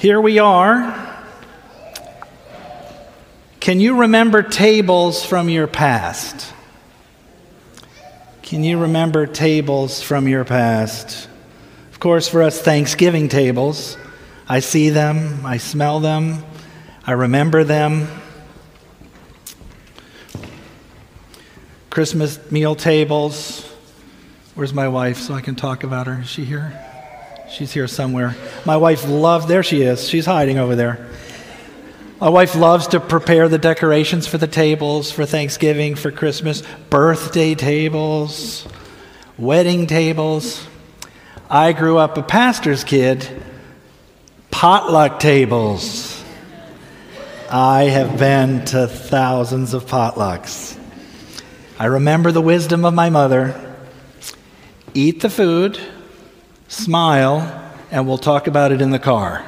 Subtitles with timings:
[0.00, 1.14] Here we are.
[3.60, 6.54] Can you remember tables from your past?
[8.40, 11.28] Can you remember tables from your past?
[11.92, 13.98] Of course, for us, Thanksgiving tables.
[14.48, 16.46] I see them, I smell them,
[17.06, 18.08] I remember them.
[21.90, 23.70] Christmas meal tables.
[24.54, 26.20] Where's my wife so I can talk about her?
[26.22, 26.89] Is she here?
[27.50, 28.36] She's here somewhere.
[28.64, 30.08] My wife loves, there she is.
[30.08, 31.08] She's hiding over there.
[32.20, 37.56] My wife loves to prepare the decorations for the tables, for Thanksgiving, for Christmas, birthday
[37.56, 38.68] tables,
[39.36, 40.64] wedding tables.
[41.48, 43.26] I grew up a pastor's kid,
[44.52, 46.22] potluck tables.
[47.50, 50.78] I have been to thousands of potlucks.
[51.80, 53.74] I remember the wisdom of my mother
[54.94, 55.80] eat the food,
[56.70, 59.44] smile, and we'll talk about it in the car.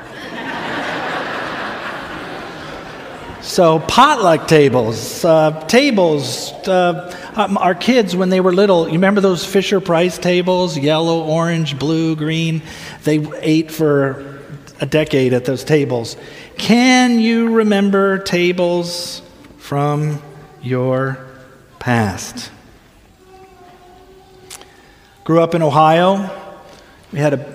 [3.41, 9.21] so, potluck tables, uh, tables, uh, um, our kids, when they were little, you remember
[9.21, 12.61] those Fisher Price tables, yellow, orange, blue, green?
[13.05, 14.41] They ate for
[14.81, 16.17] a decade at those tables.
[16.59, 19.23] Can you remember tables
[19.59, 20.21] from
[20.61, 21.25] your
[21.79, 22.51] past?
[25.23, 26.42] Grew up in Ohio.
[27.13, 27.55] We had a,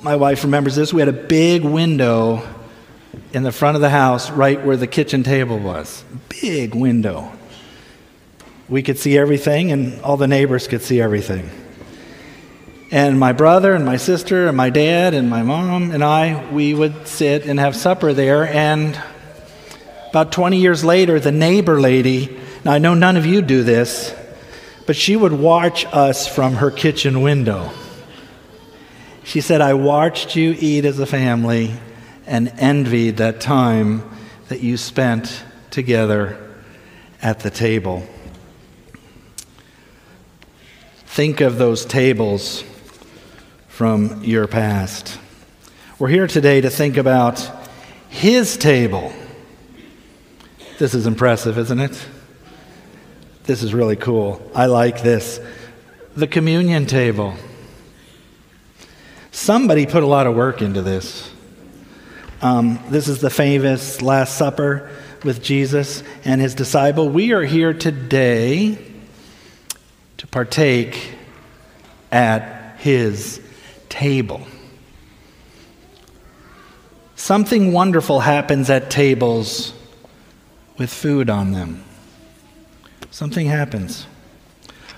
[0.00, 2.42] my wife remembers this, we had a big window
[3.34, 6.02] in the front of the house right where the kitchen table was.
[6.28, 7.30] Big window.
[8.68, 11.50] We could see everything, and all the neighbors could see everything.
[12.90, 16.72] And my brother and my sister and my dad and my mom and I, we
[16.72, 18.46] would sit and have supper there.
[18.46, 18.98] And
[20.10, 24.14] about 20 years later, the neighbor lady, now I know none of you do this,
[24.86, 27.70] but she would watch us from her kitchen window.
[29.24, 31.72] She said, I watched you eat as a family
[32.26, 34.02] and envied that time
[34.48, 36.38] that you spent together
[37.22, 38.06] at the table.
[41.06, 42.62] Think of those tables
[43.68, 45.18] from your past.
[45.98, 47.50] We're here today to think about
[48.10, 49.12] his table.
[50.78, 52.06] This is impressive, isn't it?
[53.44, 54.50] This is really cool.
[54.54, 55.40] I like this.
[56.14, 57.34] The communion table.
[59.34, 61.28] Somebody put a lot of work into this.
[62.40, 64.88] Um, this is the famous Last Supper
[65.24, 67.08] with Jesus and his disciple.
[67.08, 68.78] We are here today
[70.18, 71.14] to partake
[72.12, 73.40] at his
[73.88, 74.46] table.
[77.16, 79.74] Something wonderful happens at tables
[80.78, 81.84] with food on them
[83.14, 84.06] something happens.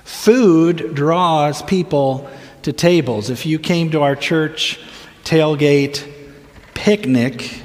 [0.05, 2.31] Food draws people
[2.67, 3.31] to tables.
[3.31, 4.81] If you came to our church
[5.23, 6.05] tailgate
[6.75, 7.63] picnic,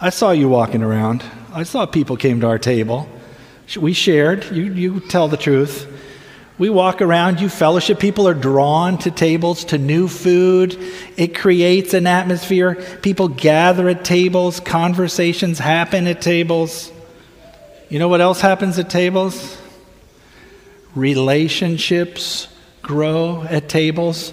[0.00, 1.24] I saw you walking around.
[1.52, 3.08] I saw people came to our table.
[3.76, 4.44] We shared.
[4.52, 5.90] You, you tell the truth.
[6.56, 7.98] We walk around, you fellowship.
[7.98, 10.78] People are drawn to tables, to new food.
[11.16, 12.76] It creates an atmosphere.
[13.02, 16.92] People gather at tables, conversations happen at tables.
[17.88, 19.60] You know what else happens at tables?
[20.94, 22.46] Relationships
[22.84, 24.32] grow at tables.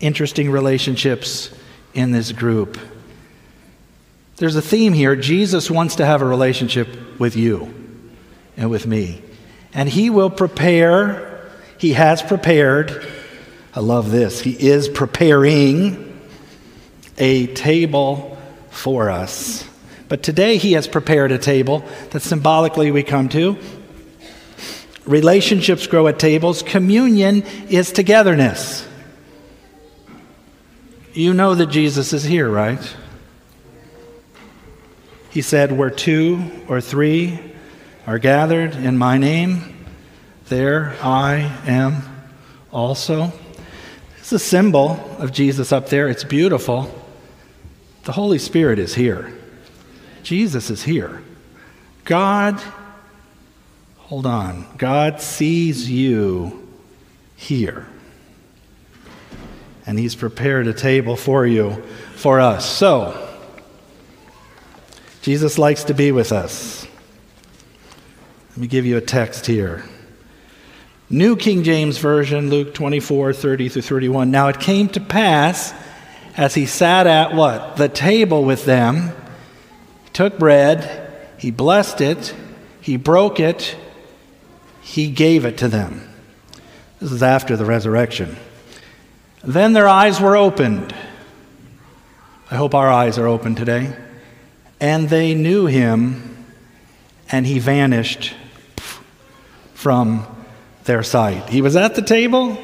[0.00, 1.50] Interesting relationships
[1.94, 2.78] in this group.
[4.36, 5.16] There's a theme here.
[5.16, 7.74] Jesus wants to have a relationship with you
[8.56, 9.22] and with me.
[9.72, 13.06] And He will prepare, He has prepared.
[13.74, 14.40] I love this.
[14.40, 16.20] He is preparing
[17.16, 18.38] a table
[18.70, 19.68] for us.
[20.08, 23.58] But today he has prepared a table that symbolically we come to.
[25.08, 28.86] Relationships grow at tables, communion is togetherness.
[31.14, 32.96] You know that Jesus is here, right?
[35.30, 37.40] He said, Where two or three
[38.06, 39.86] are gathered in my name,
[40.48, 42.02] there I am
[42.70, 43.32] also.
[44.18, 46.08] It's a symbol of Jesus up there.
[46.08, 46.94] It's beautiful.
[48.04, 49.32] The Holy Spirit is here.
[50.22, 51.22] Jesus is here.
[52.04, 52.62] God,
[54.08, 56.66] hold on, God sees you
[57.36, 57.86] here.
[59.84, 61.82] And He's prepared a table for you,
[62.16, 62.68] for us.
[62.68, 63.26] So,
[65.20, 66.86] Jesus likes to be with us.
[68.50, 69.84] Let me give you a text here.
[71.10, 74.30] New King James Version, Luke 24, 30 through 31.
[74.30, 75.74] Now it came to pass
[76.34, 77.76] as he sat at what?
[77.76, 79.12] The table with them
[80.04, 82.34] he took bread, he blessed it,
[82.80, 83.76] he broke it,
[84.88, 86.00] he gave it to them.
[86.98, 88.36] This is after the resurrection.
[89.44, 90.94] Then their eyes were opened.
[92.50, 93.94] I hope our eyes are open today.
[94.80, 96.46] And they knew him,
[97.30, 98.34] and he vanished
[99.74, 100.26] from
[100.84, 101.50] their sight.
[101.50, 102.56] He was at the table,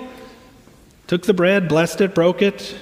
[1.06, 2.74] took the bread, blessed it, broke it.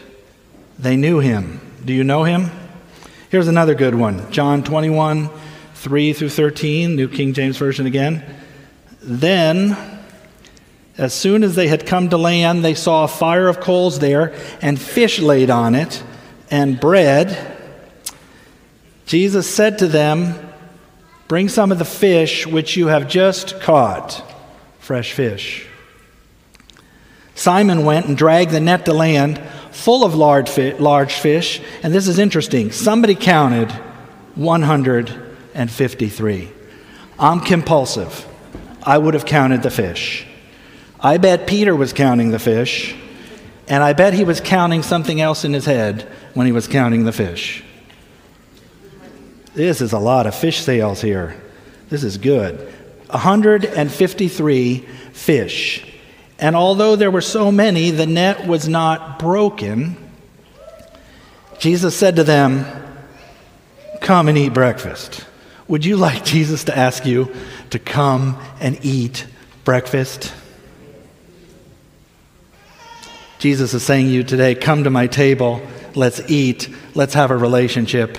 [0.79, 1.61] They knew him.
[1.85, 2.49] Do you know him?
[3.29, 5.31] Here's another good one John 21,
[5.75, 8.42] 3 through 13, New King James Version again.
[9.02, 9.76] Then,
[10.96, 14.34] as soon as they had come to land, they saw a fire of coals there,
[14.60, 16.02] and fish laid on it,
[16.50, 17.58] and bread.
[19.06, 20.34] Jesus said to them,
[21.28, 24.22] Bring some of the fish which you have just caught,
[24.78, 25.66] fresh fish.
[27.34, 29.40] Simon went and dragged the net to land
[29.72, 32.70] full of large fish, and this is interesting.
[32.70, 33.72] Somebody counted
[34.37, 36.52] 153.
[37.19, 38.26] I'm compulsive.
[38.84, 40.26] I would have counted the fish.
[41.00, 42.94] I bet Peter was counting the fish,
[43.69, 47.05] and I bet he was counting something else in his head when he was counting
[47.05, 47.64] the fish.
[49.55, 51.40] This is a lot of fish sales here.
[51.88, 52.58] This is good.
[53.11, 54.79] 153
[55.12, 55.93] fish.
[56.38, 59.96] And although there were so many, the net was not broken.
[61.58, 62.67] Jesus said to them,
[64.00, 65.26] Come and eat breakfast.
[65.69, 67.35] Would you like Jesus to ask you
[67.70, 69.26] to come and eat
[69.64, 70.32] breakfast?
[73.38, 75.61] Jesus is saying to you today, Come to my table,
[75.94, 78.19] let's eat, let's have a relationship.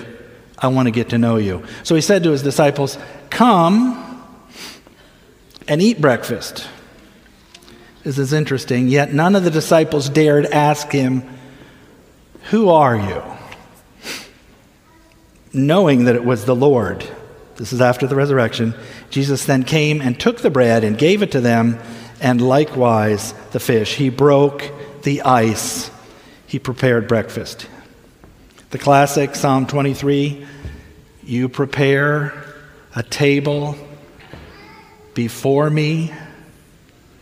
[0.58, 1.64] I want to get to know you.
[1.82, 2.98] So he said to his disciples,
[3.30, 4.22] Come
[5.68, 6.68] and eat breakfast.
[8.02, 8.88] This is interesting.
[8.88, 11.22] Yet none of the disciples dared ask him,
[12.50, 13.22] Who are you?
[15.52, 17.06] Knowing that it was the Lord.
[17.56, 18.74] This is after the resurrection.
[19.10, 21.78] Jesus then came and took the bread and gave it to them,
[22.20, 23.94] and likewise the fish.
[23.94, 24.70] He broke
[25.02, 25.90] the ice.
[26.46, 27.68] He prepared breakfast.
[28.70, 30.46] The classic Psalm 23
[31.22, 32.44] You prepare
[32.96, 33.76] a table
[35.14, 36.12] before me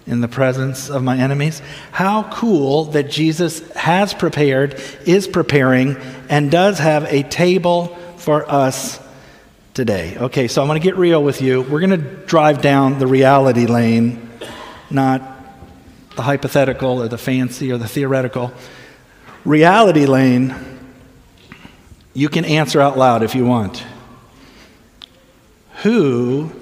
[0.06, 1.60] in the presence of my enemies.
[1.92, 5.96] How cool that Jesus has prepared, is preparing,
[6.28, 8.98] and does have a table for us
[9.74, 10.16] today.
[10.16, 11.62] Okay, so I'm going to get real with you.
[11.62, 14.30] We're going to drive down the reality lane,
[14.90, 15.22] not
[16.16, 18.52] the hypothetical or the fancy or the theoretical.
[19.44, 20.54] Reality lane,
[22.14, 23.82] you can answer out loud if you want.
[25.82, 26.52] Who,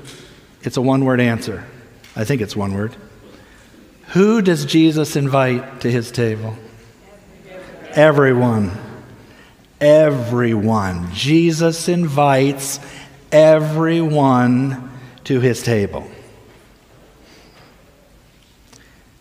[0.63, 1.67] it's a one word answer.
[2.17, 2.95] I think it's one word.
[4.09, 6.56] Who does Jesus invite to his table?
[7.91, 8.73] Everyone.
[9.81, 11.13] Everyone.
[11.13, 12.79] Jesus invites
[13.32, 14.91] everyone
[15.25, 16.09] to his table.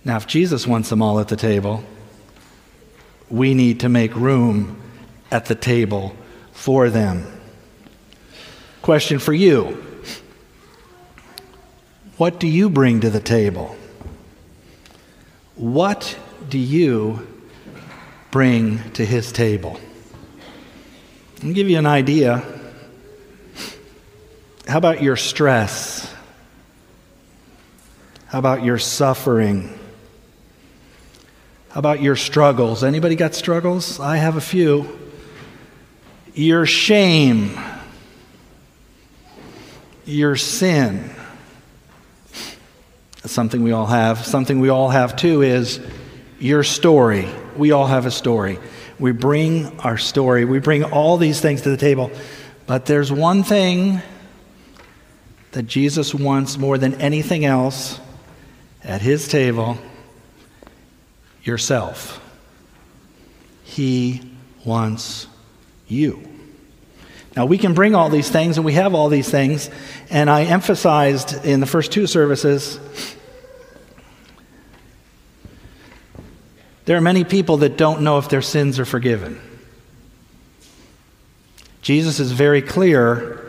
[0.04, 1.84] Now, if Jesus wants them all at the table,
[3.30, 4.82] we need to make room
[5.32, 6.16] at the table
[6.52, 7.26] for them.
[8.82, 9.84] Question for you
[12.18, 13.76] What do you bring to the table?
[15.56, 16.18] What
[16.48, 17.28] do you
[18.32, 19.80] bring to his table?
[21.44, 22.59] I'll give you an idea.
[24.70, 26.14] How about your stress?
[28.28, 29.78] How about your suffering?
[31.70, 32.84] How about your struggles?
[32.84, 34.00] Anybody got struggles?
[34.00, 34.98] I have a few.
[36.34, 37.60] Your shame.
[40.06, 41.16] Your sin
[43.26, 44.26] something we all have.
[44.26, 45.80] Something we all have too is
[46.40, 47.28] your story.
[47.58, 48.60] We all have a story.
[48.98, 52.12] We bring our story, we bring all these things to the table.
[52.66, 54.02] But there's one thing
[55.52, 58.00] that Jesus wants more than anything else
[58.84, 59.78] at his table
[61.44, 62.22] yourself.
[63.64, 64.22] He
[64.66, 65.28] wants
[65.88, 66.24] you.
[67.36, 69.70] Now, we can bring all these things, and we have all these things.
[70.10, 72.80] And I emphasized in the first two services
[76.86, 79.40] there are many people that don't know if their sins are forgiven.
[81.84, 83.49] Jesus is very clear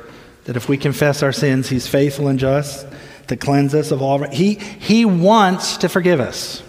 [0.51, 2.85] that if we confess our sins, He's faithful and just
[3.29, 4.29] to cleanse us of all.
[4.31, 6.61] He, he wants to forgive us.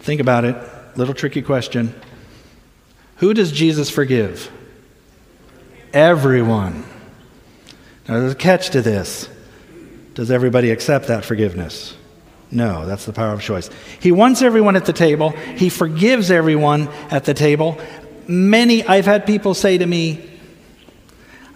[0.00, 0.54] Think about it.
[0.94, 1.94] Little tricky question.
[3.16, 4.52] Who does Jesus forgive?
[5.94, 6.84] Everyone.
[8.06, 9.30] Now, there's a catch to this.
[10.12, 11.96] Does everybody accept that forgiveness?
[12.50, 13.70] No, that's the power of choice.
[13.98, 17.80] He wants everyone at the table, He forgives everyone at the table.
[18.28, 20.28] Many, I've had people say to me,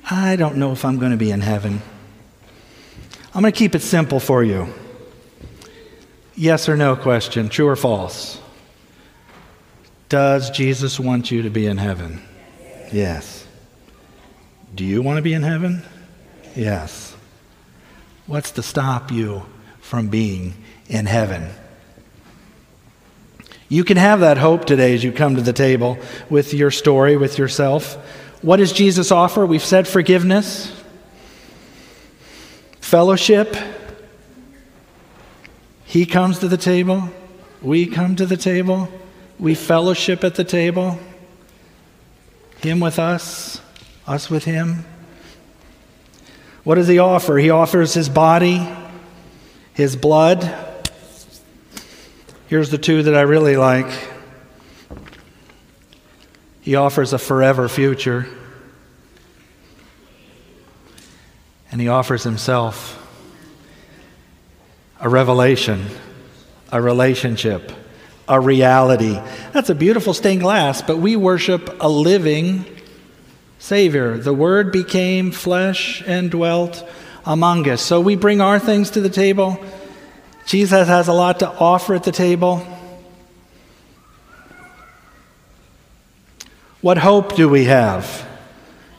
[0.09, 1.83] I don't know if I'm going to be in heaven.
[3.35, 4.73] I'm going to keep it simple for you.
[6.37, 8.41] Yes or no question, true or false?
[10.09, 12.23] Does Jesus want you to be in heaven?
[12.93, 13.47] Yes.
[14.75, 15.83] Do you want to be in heaven?
[16.55, 17.17] Yes.
[18.27, 19.45] What's to stop you
[19.81, 20.55] from being
[20.89, 21.49] in heaven?
[23.69, 25.99] You can have that hope today as you come to the table
[26.31, 27.99] with your story, with yourself.
[28.47, 29.45] What does Jesus offer?
[29.45, 30.73] We've said forgiveness,
[32.81, 33.57] fellowship.
[35.85, 37.11] He comes to the table.
[37.61, 38.88] We come to the table.
[39.41, 40.97] We fellowship at the table.
[42.61, 43.61] Him with us,
[44.07, 44.85] us with Him.
[46.62, 47.38] What does He offer?
[47.38, 48.65] He offers His body,
[49.75, 50.49] His blood.
[52.47, 54.16] Here's the two that I really like.
[56.67, 58.27] He offers a forever future,
[61.71, 63.01] and He offers Himself
[65.01, 65.87] a revelation,
[66.73, 67.71] a relationship
[68.29, 69.17] a reality.
[69.53, 72.65] That's a beautiful stained glass, but we worship a living
[73.61, 74.19] Savior.
[74.19, 76.85] The Word became flesh and dwelt
[77.25, 77.81] among us.
[77.81, 79.65] So we bring our things to the table.
[80.45, 82.67] Jesus has a lot to offer at the table.
[86.87, 88.28] What hope do we have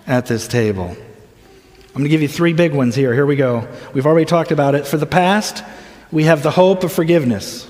[0.05, 0.87] at this table?
[0.89, 3.13] I'm going to give you three big ones here.
[3.13, 3.65] Here we go.
[3.93, 4.85] We've already talked about it.
[4.85, 5.63] For the past,
[6.11, 7.65] we have the hope of forgiveness.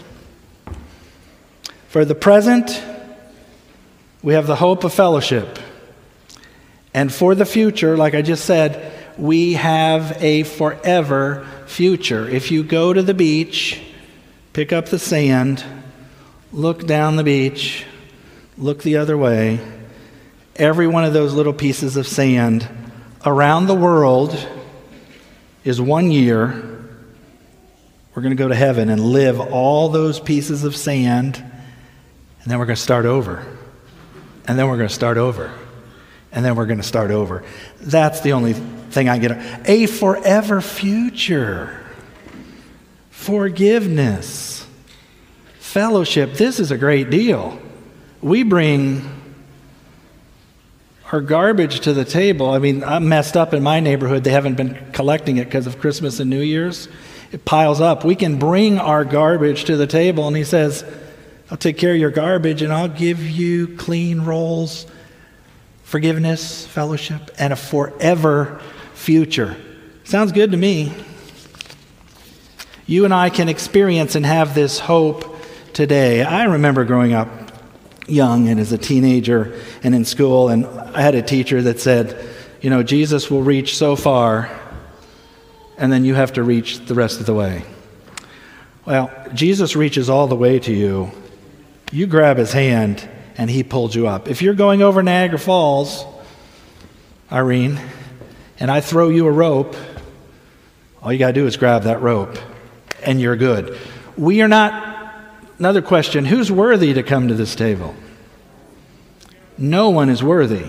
[1.89, 2.81] For the present,
[4.23, 5.59] we have the hope of fellowship.
[6.95, 12.27] And for the future, like I just said, we have a forever future.
[12.27, 13.79] If you go to the beach,
[14.53, 15.63] pick up the sand,
[16.51, 17.85] look down the beach,
[18.57, 19.59] look the other way,
[20.57, 22.67] every one of those little pieces of sand
[23.25, 24.37] around the world
[25.63, 26.47] is one year.
[28.13, 31.43] We're going to go to heaven and live all those pieces of sand
[32.47, 33.45] and then we're going to start over.
[34.47, 35.53] And then we're going to start over.
[36.31, 37.43] And then we're going to start over.
[37.81, 39.67] That's the only thing I get.
[39.67, 41.77] A forever future.
[43.09, 44.65] Forgiveness.
[45.59, 46.35] Fellowship.
[46.35, 47.59] This is a great deal.
[48.21, 49.16] We bring
[51.11, 52.49] our garbage to the table.
[52.49, 54.23] I mean, I'm messed up in my neighborhood.
[54.23, 56.89] They haven't been collecting it because of Christmas and New Year's.
[57.31, 58.03] It piles up.
[58.03, 60.83] We can bring our garbage to the table, and he says,
[61.49, 64.85] I'll take care of your garbage and I'll give you clean rolls,
[65.83, 68.61] forgiveness, fellowship, and a forever
[68.93, 69.55] future.
[70.03, 70.91] Sounds good to me.
[72.85, 75.37] You and I can experience and have this hope
[75.71, 76.21] today.
[76.21, 77.29] I remember growing up
[78.07, 82.17] young and as a teenager and in school, and I had a teacher that said,
[82.61, 84.49] You know, Jesus will reach so far,
[85.77, 87.63] and then you have to reach the rest of the way.
[88.85, 91.11] Well, Jesus reaches all the way to you
[91.91, 94.27] you grab his hand and he pulls you up.
[94.27, 96.05] If you're going over Niagara Falls,
[97.31, 97.79] Irene,
[98.59, 99.75] and I throw you a rope,
[101.01, 102.37] all you got to do is grab that rope
[103.03, 103.77] and you're good.
[104.17, 105.13] We are not,
[105.59, 107.95] another question who's worthy to come to this table?
[109.57, 110.65] No one is worthy.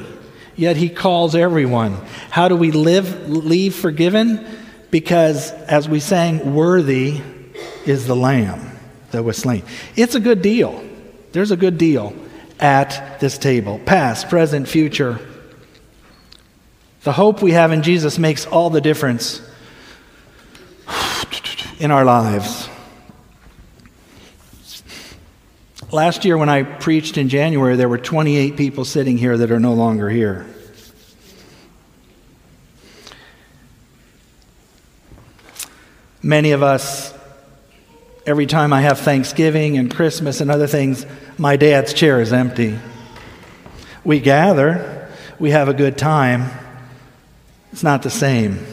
[0.57, 1.95] Yet he calls everyone.
[2.31, 4.45] How do we live, leave forgiven?
[4.91, 7.21] Because as we sang, worthy
[7.87, 8.77] is the lamb
[9.11, 9.63] that was slain.
[9.97, 10.85] It's a good deal.
[11.33, 12.15] There's a good deal
[12.59, 15.21] at this table past, present, future.
[17.03, 19.41] The hope we have in Jesus makes all the difference
[21.79, 22.68] in our lives.
[25.91, 29.61] Last year, when I preached in January, there were 28 people sitting here that are
[29.61, 30.47] no longer here.
[36.23, 37.15] Many of us
[38.29, 41.07] Every time I have Thanksgiving and Christmas and other things,
[41.39, 42.79] my dad's chair is empty.
[44.05, 46.51] We gather, we have a good time.
[47.73, 48.67] It's not the same.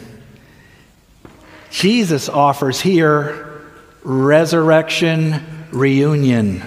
[1.70, 3.62] Jesus offers here
[4.02, 6.62] resurrection reunion.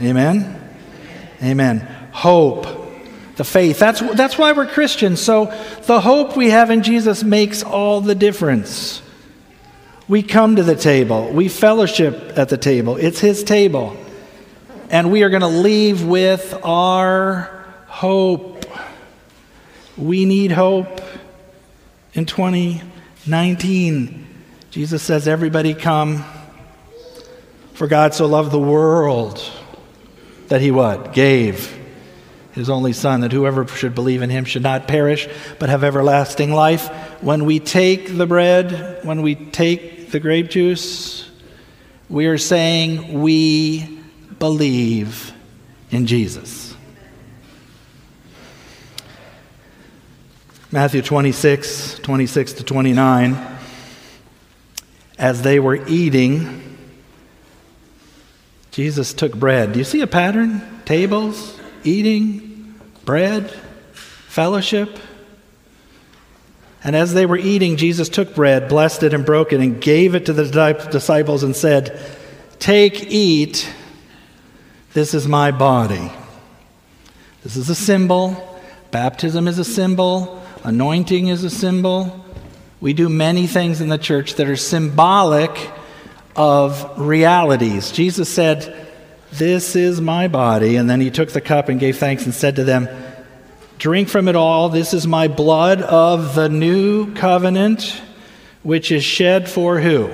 [0.00, 0.60] Amen?
[1.42, 1.80] Amen.
[2.12, 2.66] Hope.
[3.36, 3.78] The faith.
[3.78, 5.20] That's, that's why we're Christians.
[5.20, 5.46] So
[5.86, 9.00] the hope we have in Jesus makes all the difference.
[10.08, 12.96] We come to the table, we fellowship at the table.
[12.96, 13.96] It's His table.
[14.90, 18.64] And we are going to leave with our hope.
[19.98, 21.02] We need hope
[22.14, 24.26] in 2019.
[24.70, 26.24] Jesus says, Everybody come.
[27.74, 29.38] For God so loved the world
[30.48, 31.12] that He what?
[31.12, 31.78] Gave
[32.58, 35.28] his only Son, that whoever should believe in him should not perish,
[35.58, 36.88] but have everlasting life.
[37.22, 41.30] When we take the bread, when we take the grape juice,
[42.08, 44.00] we are saying we
[44.38, 45.32] believe
[45.90, 46.74] in Jesus.
[50.72, 53.58] Matthew 26, 26 to 29.
[55.16, 56.67] As they were eating,
[58.78, 59.72] Jesus took bread.
[59.72, 60.62] Do you see a pattern?
[60.84, 63.50] Tables, eating, bread,
[63.90, 65.00] fellowship.
[66.84, 70.14] And as they were eating, Jesus took bread, blessed it, and broke it, and gave
[70.14, 70.44] it to the
[70.92, 72.00] disciples and said,
[72.60, 73.68] Take, eat,
[74.92, 76.12] this is my body.
[77.42, 78.60] This is a symbol.
[78.92, 80.40] Baptism is a symbol.
[80.62, 82.24] Anointing is a symbol.
[82.80, 85.72] We do many things in the church that are symbolic
[86.38, 87.90] of realities.
[87.90, 88.88] Jesus said,
[89.32, 90.76] This is my body.
[90.76, 92.88] And then he took the cup and gave thanks and said to them,
[93.78, 94.68] Drink from it all.
[94.68, 98.00] This is my blood of the new covenant,
[98.62, 100.10] which is shed for who?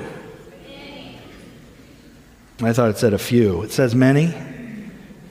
[2.63, 3.63] I thought it said a few.
[3.63, 4.35] It says many.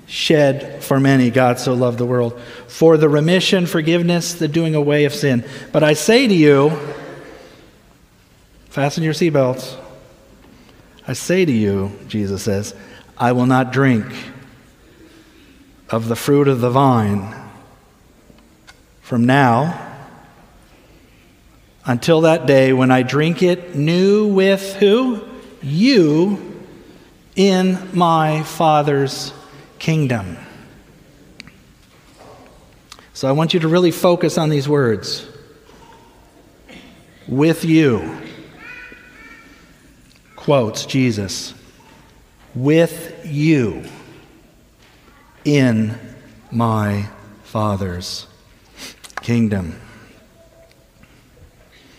[0.06, 2.40] Shed for many, God so loved the world.
[2.68, 5.44] For the remission, forgiveness, the doing away of sin.
[5.72, 6.78] But I say to you,
[8.70, 9.83] fasten your seatbelts.
[11.08, 12.74] I say to you, Jesus says,
[13.18, 14.06] I will not drink
[15.90, 17.36] of the fruit of the vine
[19.02, 19.80] from now
[21.86, 25.22] until that day when I drink it new with who?
[25.62, 26.62] You
[27.36, 29.34] in my Father's
[29.80, 30.38] kingdom.
[33.14, 35.28] So I want you to really focus on these words.
[37.28, 38.22] With you.
[40.44, 41.54] Quotes Jesus.
[42.54, 43.86] With you
[45.46, 45.98] in
[46.52, 47.08] my
[47.44, 48.28] Father's
[49.22, 49.80] kingdom.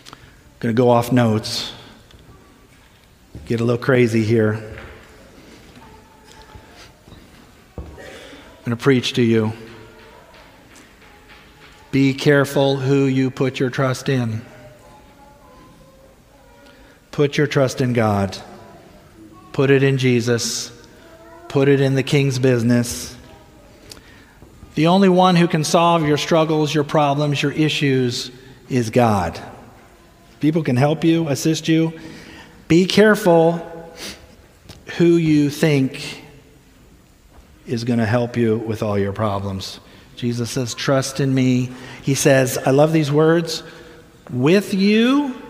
[0.07, 0.17] I'm
[0.59, 1.73] going to go off notes,
[3.47, 4.61] get a little crazy here.
[7.79, 7.85] I'm
[8.63, 9.53] going to preach to you.
[11.91, 14.45] Be careful who you put your trust in.
[17.15, 18.37] Put your trust in God.
[19.53, 20.69] Put it in Jesus.
[21.47, 23.15] Put it in the King's business.
[24.73, 28.31] The only one who can solve your struggles, your problems, your issues
[28.67, 29.39] is God.
[30.41, 31.97] People can help you, assist you.
[32.67, 33.65] Be careful
[34.97, 36.21] who you think
[37.65, 39.79] is going to help you with all your problems.
[40.17, 41.69] Jesus says, Trust in me.
[42.03, 43.63] He says, I love these words,
[44.29, 45.43] with you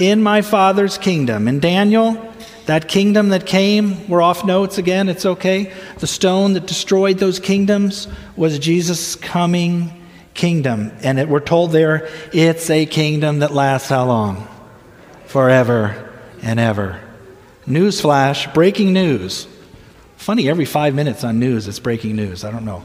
[0.00, 1.46] in my Father's kingdom.
[1.46, 2.32] In Daniel,
[2.66, 5.72] that kingdom that came, we're off notes again, it's okay.
[5.98, 9.92] The stone that destroyed those kingdoms was Jesus' coming
[10.34, 10.92] kingdom.
[11.02, 14.48] And it, we're told there it's a kingdom that lasts how long?
[15.26, 17.00] Forever and ever.
[17.66, 19.46] Newsflash, breaking news.
[20.16, 22.44] Funny, every five minutes on news it's breaking news.
[22.44, 22.84] I don't know.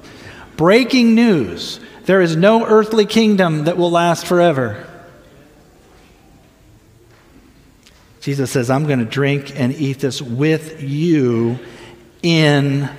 [0.57, 1.79] Breaking news.
[2.05, 4.85] There is no earthly kingdom that will last forever.
[8.25, 11.59] Jesus says, I'm going to drink and eat this with you
[12.23, 12.89] in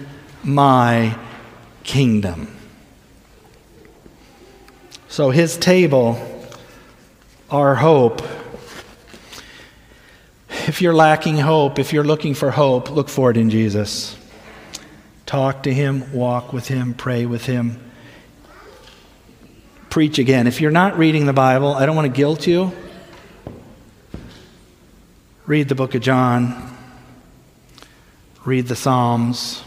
[0.45, 1.19] my
[1.83, 2.57] kingdom.
[5.09, 6.17] So, his table,
[7.51, 8.23] our hope.
[10.49, 14.17] If you're lacking hope, if you're looking for hope, look for it in Jesus.
[15.27, 17.81] Talk to him, walk with him, pray with him.
[19.91, 20.47] Preach again.
[20.47, 22.73] If you're not reading the Bible, I don't want to guilt you
[25.47, 26.77] read the book of John,
[28.45, 29.63] read the Psalms.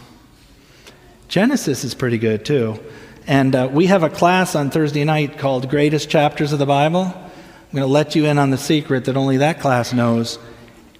[1.28, 2.78] Genesis is pretty good too.
[3.26, 7.04] And uh, we have a class on Thursday night called Greatest Chapters of the Bible.
[7.04, 10.38] I'm going to let you in on the secret that only that class knows.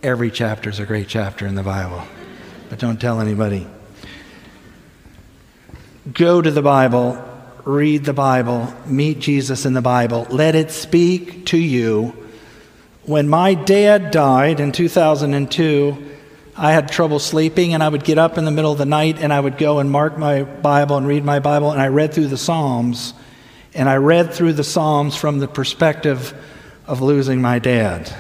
[0.03, 2.03] Every chapter is a great chapter in the Bible.
[2.71, 3.67] But don't tell anybody.
[6.11, 7.23] Go to the Bible,
[7.65, 10.27] read the Bible, meet Jesus in the Bible.
[10.31, 12.30] Let it speak to you
[13.05, 16.11] when my dad died in 2002,
[16.57, 19.19] I had trouble sleeping, and I would get up in the middle of the night
[19.19, 22.13] and I would go and mark my Bible and read my Bible, and I read
[22.13, 23.15] through the Psalms.
[23.75, 26.35] And I read through the Psalms from the perspective
[26.87, 28.13] of losing my dad.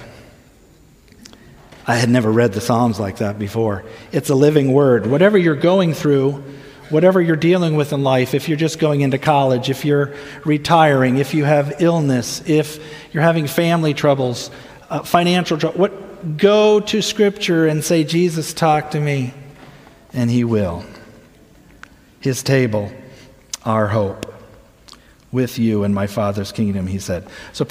[1.86, 3.84] I had never read the Psalms like that before.
[4.12, 5.06] It's a living word.
[5.06, 6.42] Whatever you're going through,
[6.88, 10.14] whatever you're dealing with in life, if you're just going into college, if you're
[10.44, 12.78] retiring, if you have illness, if
[13.12, 14.50] you're having family troubles,
[14.90, 15.78] uh, financial trouble.
[15.78, 19.32] What, go to Scripture and say, Jesus, talk to me,
[20.12, 20.84] and He will.
[22.20, 22.92] His table,
[23.64, 24.26] our hope.
[25.32, 27.26] With you in my Father's kingdom, He said.
[27.52, 27.64] So,